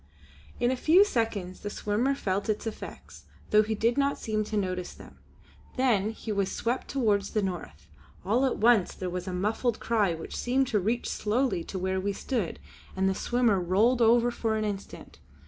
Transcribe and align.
In 0.59 0.71
a 0.71 0.75
few 0.75 1.05
seconds 1.05 1.59
the 1.59 1.69
swimmer 1.69 2.15
felt 2.15 2.49
its 2.49 2.65
effects, 2.65 3.25
though 3.51 3.61
he 3.61 3.75
did 3.75 3.99
not 3.99 4.17
seem 4.17 4.43
to 4.45 4.57
notice 4.57 4.95
them. 4.95 5.19
Then 5.77 6.09
he 6.09 6.31
was 6.31 6.51
swept 6.51 6.87
towards 6.87 7.29
the 7.29 7.43
north. 7.43 7.85
All 8.25 8.43
at 8.47 8.57
once 8.57 8.95
there 8.95 9.11
was 9.11 9.27
a 9.27 9.31
muffled 9.31 9.79
cry 9.79 10.15
which 10.15 10.35
seemed 10.35 10.65
to 10.69 10.79
reach 10.79 11.07
slowly 11.07 11.63
to 11.65 11.77
where 11.77 11.99
we 11.99 12.13
stood, 12.13 12.57
and 12.95 13.07
the 13.07 13.13
swimmer 13.13 13.59
rolled 13.61 14.01
over 14.01 14.31
for 14.31 14.55
an 14.57 14.65
instant. 14.65 15.19